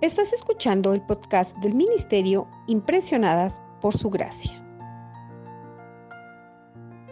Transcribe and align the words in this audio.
Estás 0.00 0.32
escuchando 0.32 0.94
el 0.94 1.02
podcast 1.02 1.56
del 1.56 1.74
Ministerio 1.74 2.46
Impresionadas 2.68 3.60
por 3.80 3.96
Su 3.96 4.10
Gracia. 4.10 4.52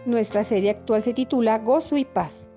Nuestra 0.05 0.45
serie 0.45 0.69
actual 0.69 1.03
se 1.03 1.13
titula 1.13 1.59
Gozo 1.59 1.97
y 1.97 2.05
Paz. 2.05 2.47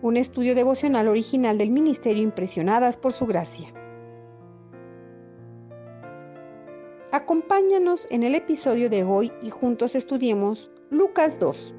Un 0.00 0.16
estudio 0.16 0.54
devocional 0.54 1.08
original 1.08 1.58
del 1.58 1.70
Ministerio 1.70 2.22
Impresionadas 2.22 2.96
por 2.96 3.12
Su 3.12 3.26
Gracia. 3.26 3.68
Acompáñanos 7.12 8.06
en 8.08 8.22
el 8.22 8.34
episodio 8.34 8.88
de 8.88 9.04
hoy 9.04 9.30
y 9.42 9.50
juntos 9.50 9.94
estudiemos 9.94 10.70
Lucas 10.88 11.38
2 11.38 11.75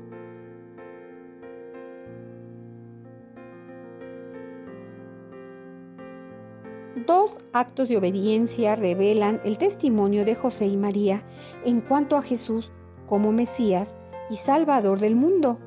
Dos 7.08 7.38
actos 7.54 7.88
de 7.88 7.96
obediencia 7.96 8.76
revelan 8.76 9.40
el 9.46 9.58
testimonio 9.58 10.26
de 10.26 10.36
José 10.36 10.66
y 10.66 10.76
María 10.76 11.24
en 11.64 11.80
cuanto 11.80 12.18
a 12.18 12.22
Jesús 12.22 12.70
como 13.06 13.32
Mesías 13.32 13.96
y 14.30 14.36
Salvador 14.36 15.00
del 15.00 15.16
mundo, 15.16 15.58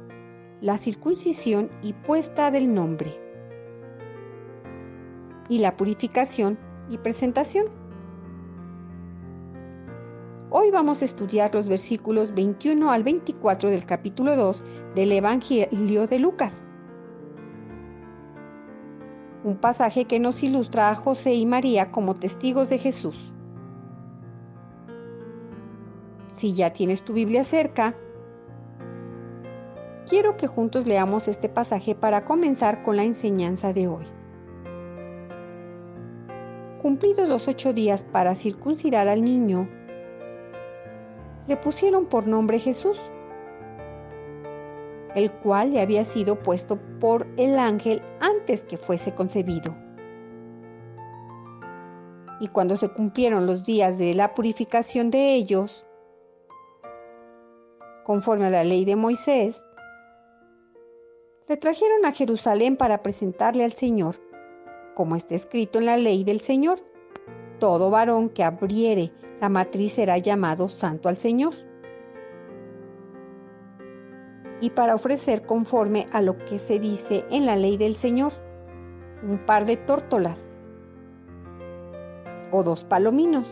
la 0.61 0.77
circuncisión 0.77 1.71
y 1.83 1.95
puesta 1.95 2.51
del 2.51 2.75
nombre, 2.75 3.19
y 5.49 5.61
la 5.61 5.79
purificación 5.79 6.59
y 6.91 6.99
presentación. 6.99 7.69
Hoy 10.51 10.71
vamos 10.71 11.01
a 11.01 11.07
estudiar 11.07 11.55
los 11.55 11.69
versículos 11.69 12.35
21 12.35 12.91
al 12.91 13.02
24 13.02 13.71
del 13.71 13.87
capítulo 13.87 14.37
2 14.37 14.63
del 14.95 15.13
Evangelio 15.13 16.07
de 16.07 16.19
Lucas 16.19 16.63
un 19.43 19.57
pasaje 19.57 20.05
que 20.05 20.21
nos 20.21 20.43
ilustra 20.43 20.91
a 20.91 20.95
José 20.95 21.35
y 21.35 21.47
María 21.47 21.91
como 21.91 22.15
testigos 22.15 22.69
de 22.69 22.79
Jesús. 22.79 23.33
Si 26.35 26.55
ya 26.55 26.73
tienes 26.73 27.02
tu 27.02 27.13
Biblia 27.13 27.45
cerca, 27.45 27.95
quiero 30.09 30.37
que 30.37 30.47
juntos 30.47 30.87
leamos 30.87 31.29
este 31.29 31.49
pasaje 31.49 31.95
para 31.95 32.24
comenzar 32.24 32.82
con 32.82 32.97
la 32.97 33.05
enseñanza 33.05 33.73
de 33.73 33.88
hoy. 33.88 34.07
Cumplidos 36.82 37.29
los 37.29 37.47
ocho 37.47 37.73
días 37.73 38.02
para 38.10 38.35
circuncidar 38.35 39.09
al 39.09 39.23
niño, 39.23 39.69
le 41.47 41.57
pusieron 41.57 42.07
por 42.07 42.27
nombre 42.27 42.59
Jesús 42.59 42.99
el 45.15 45.30
cual 45.30 45.73
le 45.73 45.80
había 45.80 46.04
sido 46.04 46.37
puesto 46.37 46.79
por 47.01 47.27
el 47.37 47.59
ángel 47.59 48.02
antes 48.21 48.40
que 48.45 48.79
fuese 48.79 49.15
concebido. 49.15 49.74
Y 52.41 52.49
cuando 52.49 52.77
se 52.77 52.88
cumplieron 52.88 53.47
los 53.47 53.65
días 53.65 53.99
de 53.99 54.15
la 54.15 54.35
purificación 54.35 55.10
de 55.10 55.35
ellos, 55.35 55.87
conforme 58.05 58.47
a 58.47 58.51
la 58.51 58.65
ley 58.65 58.85
de 58.85 58.97
Moisés, 58.97 59.63
le 61.49 61.57
trajeron 61.57 62.05
a 62.07 62.13
Jerusalén 62.13 62.77
para 62.77 63.02
presentarle 63.02 63.65
al 63.65 63.73
Señor, 63.73 64.16
como 64.94 65.16
está 65.16 65.34
escrito 65.34 65.78
en 65.78 65.87
la 65.87 65.97
ley 65.97 66.25
del 66.25 66.41
Señor. 66.41 66.81
Todo 67.59 67.91
varón 67.91 68.31
que 68.31 68.43
abriere 68.43 69.12
la 69.41 69.49
matriz 69.49 69.93
será 69.93 70.16
llamado 70.19 70.69
santo 70.69 71.09
al 71.09 71.16
Señor 71.16 71.69
y 74.61 74.71
para 74.71 74.94
ofrecer 74.94 75.43
conforme 75.43 76.06
a 76.12 76.22
lo 76.22 76.37
que 76.37 76.59
se 76.59 76.78
dice 76.78 77.25
en 77.31 77.47
la 77.47 77.56
ley 77.56 77.77
del 77.77 77.97
Señor, 77.97 78.33
un 79.22 79.39
par 79.39 79.65
de 79.65 79.77
tórtolas 79.77 80.44
o 82.53 82.62
dos 82.62 82.84
palominos. 82.84 83.50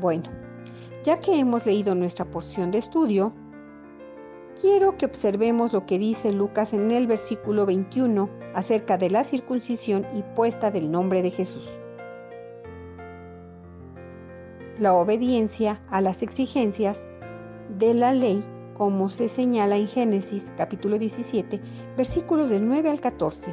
Bueno, 0.00 0.30
ya 1.04 1.18
que 1.20 1.38
hemos 1.38 1.66
leído 1.66 1.94
nuestra 1.94 2.24
porción 2.24 2.70
de 2.70 2.78
estudio, 2.78 3.32
quiero 4.60 4.96
que 4.96 5.06
observemos 5.06 5.72
lo 5.72 5.86
que 5.86 5.98
dice 5.98 6.32
Lucas 6.32 6.72
en 6.72 6.90
el 6.90 7.06
versículo 7.06 7.66
21 7.66 8.28
acerca 8.54 8.96
de 8.96 9.10
la 9.10 9.24
circuncisión 9.24 10.06
y 10.14 10.22
puesta 10.34 10.70
del 10.70 10.90
nombre 10.90 11.22
de 11.22 11.30
Jesús. 11.30 11.68
La 14.78 14.94
obediencia 14.94 15.80
a 15.90 16.00
las 16.00 16.22
exigencias 16.22 17.02
de 17.78 17.94
la 17.94 18.12
ley 18.12 18.44
como 18.78 19.08
se 19.08 19.28
señala 19.28 19.76
en 19.76 19.88
Génesis 19.88 20.46
capítulo 20.56 20.98
17, 20.98 21.60
versículos 21.96 22.48
del 22.48 22.64
9 22.64 22.88
al 22.88 23.00
14, 23.00 23.52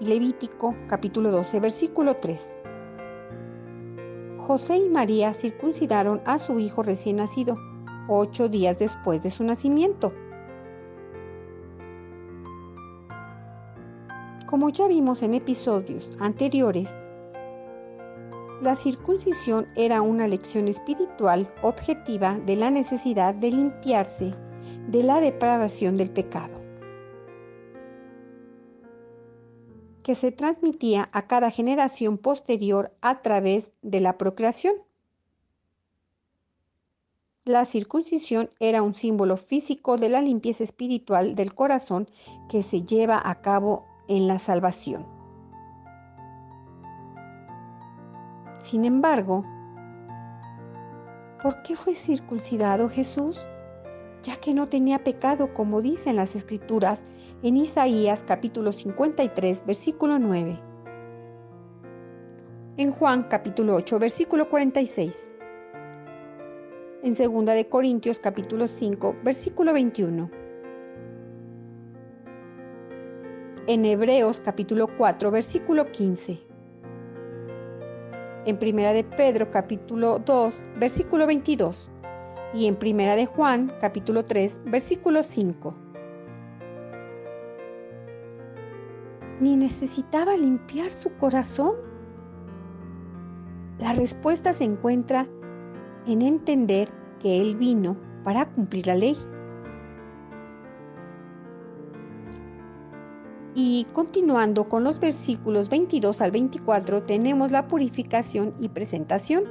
y 0.00 0.04
Levítico 0.04 0.76
capítulo 0.86 1.30
12, 1.30 1.60
versículo 1.60 2.14
3. 2.16 2.56
José 4.46 4.76
y 4.76 4.90
María 4.90 5.32
circuncidaron 5.32 6.20
a 6.26 6.38
su 6.38 6.58
hijo 6.58 6.82
recién 6.82 7.16
nacido, 7.16 7.56
ocho 8.06 8.50
días 8.50 8.78
después 8.78 9.22
de 9.22 9.30
su 9.30 9.44
nacimiento. 9.44 10.12
Como 14.46 14.68
ya 14.68 14.88
vimos 14.88 15.22
en 15.22 15.32
episodios 15.32 16.10
anteriores, 16.18 16.90
la 18.60 18.76
circuncisión 18.76 19.68
era 19.74 20.02
una 20.02 20.28
lección 20.28 20.68
espiritual 20.68 21.52
objetiva 21.62 22.38
de 22.44 22.56
la 22.56 22.70
necesidad 22.70 23.34
de 23.34 23.50
limpiarse 23.50 24.34
de 24.88 25.02
la 25.02 25.20
depravación 25.20 25.96
del 25.96 26.10
pecado, 26.10 26.60
que 30.02 30.14
se 30.14 30.30
transmitía 30.30 31.08
a 31.12 31.26
cada 31.26 31.50
generación 31.50 32.18
posterior 32.18 32.92
a 33.00 33.22
través 33.22 33.72
de 33.80 34.00
la 34.00 34.18
procreación. 34.18 34.74
La 37.46 37.64
circuncisión 37.64 38.50
era 38.60 38.82
un 38.82 38.94
símbolo 38.94 39.38
físico 39.38 39.96
de 39.96 40.10
la 40.10 40.20
limpieza 40.20 40.64
espiritual 40.64 41.34
del 41.34 41.54
corazón 41.54 42.08
que 42.50 42.62
se 42.62 42.82
lleva 42.82 43.20
a 43.24 43.40
cabo 43.40 43.86
en 44.08 44.28
la 44.28 44.38
salvación. 44.38 45.19
Sin 48.62 48.84
embargo, 48.84 49.44
¿por 51.42 51.62
qué 51.62 51.74
fue 51.76 51.94
circuncidado 51.94 52.88
Jesús? 52.88 53.40
Ya 54.22 54.36
que 54.36 54.52
no 54.52 54.68
tenía 54.68 55.02
pecado, 55.02 55.54
como 55.54 55.80
dicen 55.80 56.16
las 56.16 56.36
escrituras 56.36 57.02
en 57.42 57.56
Isaías 57.56 58.22
capítulo 58.26 58.72
53, 58.72 59.64
versículo 59.64 60.18
9. 60.18 60.60
En 62.76 62.92
Juan 62.92 63.24
capítulo 63.24 63.76
8, 63.76 63.98
versículo 63.98 64.50
46. 64.50 65.32
En 67.02 67.14
2 67.14 67.46
de 67.46 67.66
Corintios 67.66 68.18
capítulo 68.18 68.68
5, 68.68 69.16
versículo 69.24 69.72
21. 69.72 70.30
En 73.66 73.84
Hebreos 73.86 74.40
capítulo 74.40 74.86
4, 74.98 75.30
versículo 75.30 75.90
15 75.90 76.49
en 78.46 78.58
Primera 78.58 78.92
de 78.92 79.04
Pedro 79.04 79.50
capítulo 79.50 80.18
2, 80.18 80.60
versículo 80.78 81.26
22 81.26 81.90
y 82.54 82.66
en 82.66 82.76
Primera 82.76 83.16
de 83.16 83.26
Juan 83.26 83.72
capítulo 83.80 84.24
3, 84.24 84.58
versículo 84.64 85.22
5. 85.22 85.74
Ni 89.40 89.56
necesitaba 89.56 90.36
limpiar 90.36 90.90
su 90.90 91.10
corazón. 91.16 91.76
La 93.78 93.92
respuesta 93.92 94.52
se 94.52 94.64
encuentra 94.64 95.26
en 96.06 96.22
entender 96.22 96.88
que 97.20 97.38
Él 97.38 97.56
vino 97.56 97.96
para 98.24 98.46
cumplir 98.50 98.86
la 98.86 98.94
ley. 98.94 99.16
Y 103.54 103.86
continuando 103.92 104.68
con 104.68 104.84
los 104.84 105.00
versículos 105.00 105.68
22 105.68 106.20
al 106.20 106.30
24 106.30 107.02
tenemos 107.02 107.50
la 107.50 107.66
purificación 107.66 108.54
y 108.60 108.68
presentación. 108.68 109.44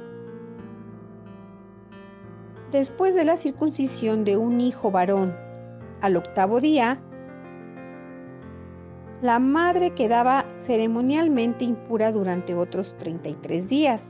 Después 2.72 3.14
de 3.14 3.24
la 3.24 3.36
circuncisión 3.36 4.24
de 4.24 4.36
un 4.38 4.60
hijo 4.60 4.90
varón 4.90 5.36
al 6.00 6.16
octavo 6.16 6.60
día, 6.60 6.98
la 9.20 9.38
madre 9.38 9.90
quedaba 9.90 10.46
ceremonialmente 10.66 11.66
impura 11.66 12.10
durante 12.10 12.54
otros 12.54 12.96
33 12.96 13.68
días. 13.68 14.02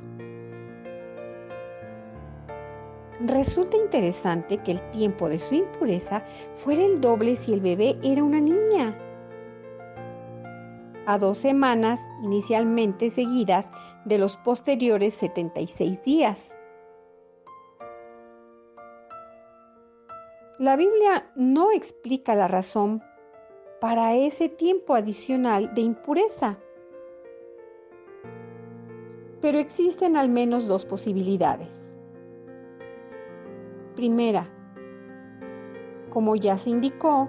Resulta 3.26 3.76
interesante 3.76 4.58
que 4.58 4.72
el 4.72 4.90
tiempo 4.92 5.28
de 5.28 5.40
su 5.40 5.54
impureza 5.54 6.22
fuera 6.58 6.84
el 6.84 7.00
doble 7.00 7.34
si 7.36 7.54
el 7.54 7.60
bebé 7.60 7.98
era 8.02 8.22
una 8.22 8.40
niña 8.40 8.94
a 11.10 11.18
dos 11.18 11.38
semanas 11.38 11.98
inicialmente 12.22 13.10
seguidas 13.10 13.68
de 14.04 14.16
los 14.16 14.36
posteriores 14.36 15.12
76 15.14 16.00
días. 16.04 16.52
La 20.60 20.76
Biblia 20.76 21.28
no 21.34 21.72
explica 21.72 22.36
la 22.36 22.46
razón 22.46 23.02
para 23.80 24.14
ese 24.14 24.48
tiempo 24.48 24.94
adicional 24.94 25.74
de 25.74 25.80
impureza. 25.80 26.58
Pero 29.40 29.58
existen 29.58 30.16
al 30.16 30.28
menos 30.28 30.68
dos 30.68 30.84
posibilidades. 30.84 31.90
Primera, 33.96 34.48
como 36.10 36.36
ya 36.36 36.56
se 36.56 36.70
indicó, 36.70 37.28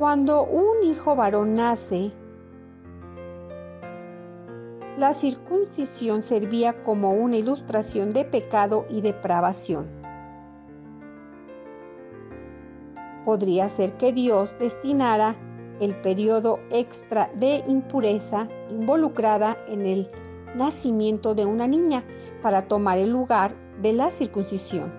cuando 0.00 0.44
un 0.44 0.82
hijo 0.82 1.14
varón 1.14 1.52
nace, 1.52 2.10
la 4.96 5.12
circuncisión 5.12 6.22
servía 6.22 6.82
como 6.84 7.12
una 7.12 7.36
ilustración 7.36 8.08
de 8.08 8.24
pecado 8.24 8.86
y 8.88 9.02
depravación. 9.02 9.90
Podría 13.26 13.68
ser 13.68 13.92
que 13.98 14.14
Dios 14.14 14.56
destinara 14.58 15.36
el 15.80 15.94
periodo 15.96 16.60
extra 16.70 17.30
de 17.34 17.62
impureza 17.68 18.48
involucrada 18.70 19.58
en 19.68 19.84
el 19.84 20.10
nacimiento 20.56 21.34
de 21.34 21.44
una 21.44 21.66
niña 21.66 22.04
para 22.40 22.68
tomar 22.68 22.96
el 22.96 23.10
lugar 23.10 23.54
de 23.82 23.92
la 23.92 24.10
circuncisión. 24.12 24.90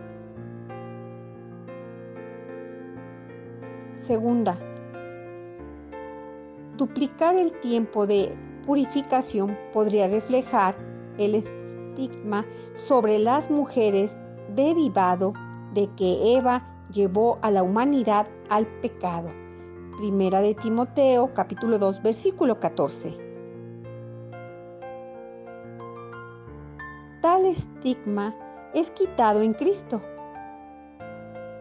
Segunda, 3.97 4.59
duplicar 6.81 7.36
el 7.36 7.51
tiempo 7.60 8.07
de 8.07 8.36
purificación 8.66 9.56
podría 9.72 10.07
reflejar 10.07 10.75
el 11.19 11.36
estigma 11.36 12.44
sobre 12.75 13.19
las 13.19 13.51
mujeres 13.51 14.18
derivado 14.56 15.31
de 15.75 15.88
que 15.95 16.36
Eva 16.36 16.68
llevó 16.92 17.38
a 17.44 17.51
la 17.51 17.62
humanidad 17.62 18.28
al 18.50 18.66
pecado. 18.81 19.30
Primera 19.98 20.42
de 20.42 20.56
Timoteo 20.56 21.31
capítulo 21.36 21.78
2 21.78 22.01
versículo 22.01 22.60
14. 22.60 23.16
Tal 27.22 27.45
estigma 27.45 28.36
es 28.74 28.89
quitado 28.89 29.44
en 29.44 29.54
Cristo. 29.54 30.01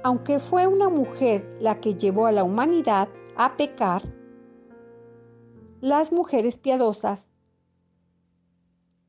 Aunque 0.03 0.39
fue 0.39 0.67
una 0.67 0.89
mujer 0.89 1.59
la 1.61 1.79
que 1.79 1.95
llevó 1.95 2.27
a 2.27 2.33
la 2.33 2.43
humanidad 2.43 3.11
a 3.37 3.59
pecar, 3.59 4.01
las 5.81 6.13
mujeres 6.13 6.59
piadosas, 6.59 7.27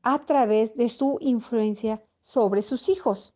a 0.02 0.18
través 0.20 0.74
de 0.74 0.88
su 0.88 1.18
influencia 1.20 2.02
sobre 2.22 2.62
sus 2.62 2.88
hijos, 2.88 3.34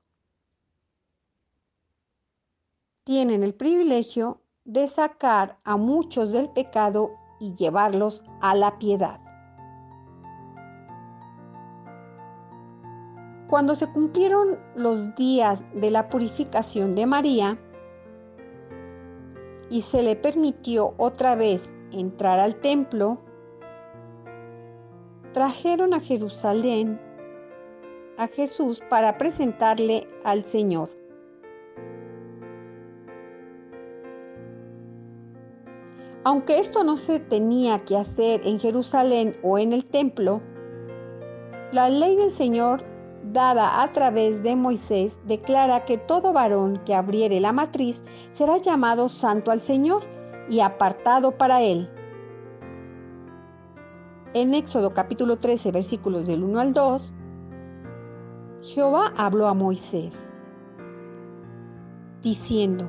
tienen 3.04 3.42
el 3.42 3.54
privilegio 3.54 4.40
de 4.64 4.88
sacar 4.88 5.58
a 5.64 5.76
muchos 5.76 6.32
del 6.32 6.50
pecado 6.50 7.12
y 7.38 7.54
llevarlos 7.54 8.24
a 8.40 8.54
la 8.54 8.78
piedad. 8.78 9.20
Cuando 13.48 13.76
se 13.76 13.86
cumplieron 13.92 14.58
los 14.74 15.14
días 15.14 15.62
de 15.72 15.92
la 15.92 16.08
purificación 16.08 16.90
de 16.92 17.06
María 17.06 17.58
y 19.70 19.82
se 19.82 20.02
le 20.02 20.16
permitió 20.16 20.94
otra 20.96 21.36
vez 21.36 21.70
entrar 21.92 22.40
al 22.40 22.56
templo, 22.60 23.25
trajeron 25.36 25.92
a 25.92 26.00
Jerusalén 26.00 26.98
a 28.16 28.26
Jesús 28.26 28.80
para 28.88 29.18
presentarle 29.18 30.08
al 30.24 30.42
Señor. 30.46 30.88
Aunque 36.24 36.58
esto 36.58 36.82
no 36.84 36.96
se 36.96 37.20
tenía 37.20 37.84
que 37.84 37.98
hacer 37.98 38.40
en 38.46 38.58
Jerusalén 38.58 39.36
o 39.42 39.58
en 39.58 39.74
el 39.74 39.84
templo, 39.84 40.40
la 41.70 41.90
ley 41.90 42.16
del 42.16 42.30
Señor 42.30 42.82
dada 43.24 43.82
a 43.82 43.92
través 43.92 44.42
de 44.42 44.56
Moisés, 44.56 45.12
declara 45.26 45.84
que 45.84 45.98
todo 45.98 46.32
varón 46.32 46.80
que 46.86 46.94
abriere 46.94 47.40
la 47.40 47.52
matriz 47.52 48.00
será 48.32 48.56
llamado 48.56 49.10
santo 49.10 49.50
al 49.50 49.60
Señor 49.60 50.02
y 50.48 50.60
apartado 50.60 51.32
para 51.32 51.60
él. 51.60 51.90
En 54.38 54.52
Éxodo 54.52 54.92
capítulo 54.92 55.38
13 55.38 55.72
versículos 55.72 56.26
del 56.26 56.44
1 56.44 56.60
al 56.60 56.74
2, 56.74 57.10
Jehová 58.60 59.14
habló 59.16 59.48
a 59.48 59.54
Moisés, 59.54 60.12
diciendo, 62.20 62.86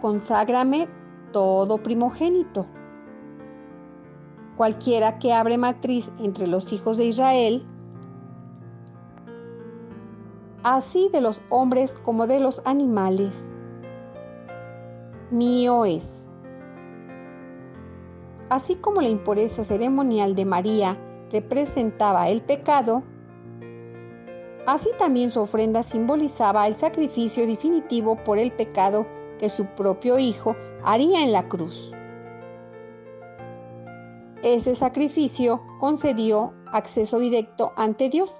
conságrame 0.00 0.88
todo 1.32 1.82
primogénito. 1.82 2.64
Cualquiera 4.56 5.18
que 5.18 5.32
abre 5.32 5.58
matriz 5.58 6.12
entre 6.20 6.46
los 6.46 6.72
hijos 6.72 6.96
de 6.96 7.06
Israel, 7.06 7.66
así 10.62 11.08
de 11.12 11.20
los 11.20 11.42
hombres 11.48 11.92
como 12.04 12.28
de 12.28 12.38
los 12.38 12.62
animales. 12.64 13.34
Mío 15.32 15.84
es. 15.86 16.17
Así 18.50 18.76
como 18.76 19.02
la 19.02 19.08
impureza 19.08 19.64
ceremonial 19.64 20.34
de 20.34 20.44
María 20.44 20.98
representaba 21.30 22.28
el 22.28 22.40
pecado, 22.40 23.02
así 24.66 24.88
también 24.98 25.30
su 25.30 25.40
ofrenda 25.40 25.82
simbolizaba 25.82 26.66
el 26.66 26.76
sacrificio 26.76 27.46
definitivo 27.46 28.16
por 28.24 28.38
el 28.38 28.50
pecado 28.52 29.06
que 29.38 29.50
su 29.50 29.66
propio 29.66 30.18
Hijo 30.18 30.56
haría 30.82 31.22
en 31.22 31.32
la 31.32 31.48
cruz. 31.48 31.92
Ese 34.42 34.76
sacrificio 34.76 35.60
concedió 35.78 36.54
acceso 36.72 37.18
directo 37.18 37.72
ante 37.76 38.08
Dios 38.08 38.34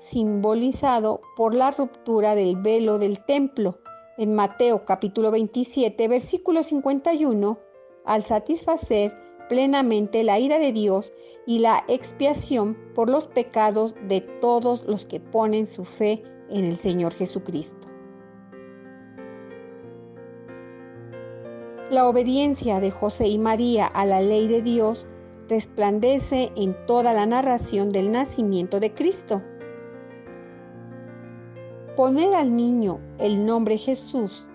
simbolizado 0.00 1.20
por 1.36 1.54
la 1.54 1.70
ruptura 1.70 2.34
del 2.34 2.56
velo 2.56 2.98
del 2.98 3.24
templo 3.24 3.78
en 4.18 4.34
Mateo 4.34 4.84
capítulo 4.84 5.30
27 5.30 6.08
versículo 6.08 6.64
51, 6.64 7.58
al 8.04 8.22
satisfacer 8.22 9.12
plenamente 9.48 10.24
la 10.24 10.38
ira 10.38 10.58
de 10.58 10.72
Dios 10.72 11.12
y 11.46 11.58
la 11.58 11.84
expiación 11.88 12.76
por 12.94 13.10
los 13.10 13.26
pecados 13.26 13.94
de 14.08 14.20
todos 14.20 14.84
los 14.86 15.06
que 15.06 15.20
ponen 15.20 15.66
su 15.66 15.84
fe 15.84 16.22
en 16.50 16.64
el 16.64 16.78
Señor 16.78 17.14
Jesucristo. 17.14 17.88
La 21.90 22.08
obediencia 22.08 22.80
de 22.80 22.90
José 22.90 23.28
y 23.28 23.38
María 23.38 23.86
a 23.86 24.06
la 24.06 24.22
ley 24.22 24.48
de 24.48 24.62
Dios 24.62 25.06
resplandece 25.48 26.50
en 26.56 26.74
toda 26.86 27.12
la 27.12 27.26
narración 27.26 27.90
del 27.90 28.10
nacimiento 28.10 28.80
de 28.80 28.94
Cristo 28.94 29.42
Poner 31.96 32.34
al 32.34 32.56
niño 32.56 33.00
el 33.18 33.44
nombre 33.44 33.76
Jesús 33.76 34.46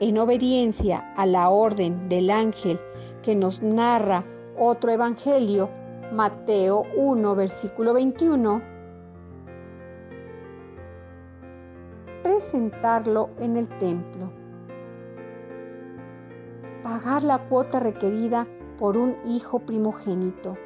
en 0.00 0.18
obediencia 0.18 1.12
a 1.16 1.26
la 1.26 1.48
orden 1.48 2.08
del 2.08 2.30
ángel 2.30 2.80
que 3.22 3.34
nos 3.34 3.62
narra 3.62 4.24
otro 4.56 4.90
evangelio, 4.90 5.68
Mateo 6.12 6.84
1, 6.96 7.34
versículo 7.34 7.94
21, 7.94 8.62
presentarlo 12.22 13.30
en 13.38 13.56
el 13.56 13.68
templo, 13.78 14.30
pagar 16.82 17.22
la 17.22 17.38
cuota 17.48 17.80
requerida 17.80 18.46
por 18.78 18.96
un 18.96 19.16
hijo 19.26 19.58
primogénito. 19.60 20.56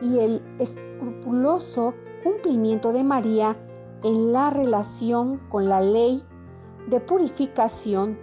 Y 0.00 0.18
el 0.20 0.42
escrupuloso 0.58 1.94
cumplimiento 2.22 2.92
de 2.92 3.02
María 3.02 3.56
en 4.02 4.32
la 4.32 4.50
relación 4.50 5.38
con 5.48 5.68
la 5.68 5.80
ley 5.80 6.22
de 6.88 7.00
purificación 7.00 8.18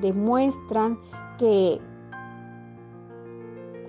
demuestran 0.00 0.98
que, 1.38 1.80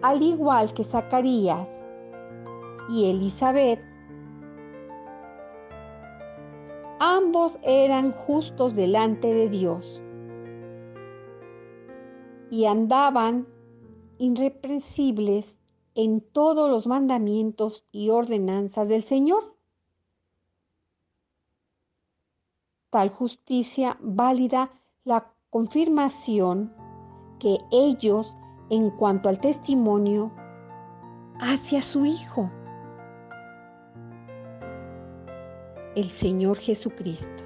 al 0.01 0.21
igual 0.21 0.73
que 0.73 0.83
Zacarías 0.83 1.67
y 2.89 3.09
Elizabeth, 3.09 3.81
ambos 6.99 7.57
eran 7.63 8.11
justos 8.11 8.75
delante 8.75 9.33
de 9.33 9.49
Dios 9.49 10.01
y 12.49 12.65
andaban 12.65 13.47
irreprensibles 14.19 15.55
en 15.95 16.21
todos 16.21 16.69
los 16.69 16.87
mandamientos 16.87 17.85
y 17.91 18.09
ordenanzas 18.09 18.87
del 18.87 19.03
Señor. 19.03 19.52
tal 22.93 23.09
justicia 23.09 23.97
válida 24.01 24.69
la 25.03 25.33
confirmación 25.49 26.71
que 27.39 27.57
ellos 27.71 28.35
en 28.69 28.91
cuanto 28.91 29.29
al 29.29 29.39
testimonio 29.39 30.31
hacia 31.39 31.81
su 31.81 32.05
Hijo, 32.05 32.51
el 35.95 36.11
Señor 36.11 36.59
Jesucristo. 36.59 37.43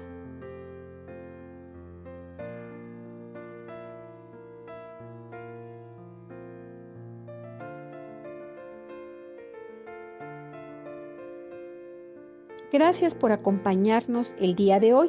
Gracias 12.70 13.14
por 13.14 13.32
acompañarnos 13.32 14.34
el 14.38 14.54
día 14.54 14.78
de 14.78 14.92
hoy. 14.92 15.08